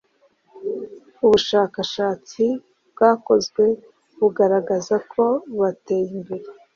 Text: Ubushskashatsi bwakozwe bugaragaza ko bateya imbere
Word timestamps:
Ubushskashatsi 1.23 2.45
bwakozwe 2.91 3.63
bugaragaza 4.19 4.95
ko 5.11 5.23
bateya 5.59 6.11
imbere 6.19 6.47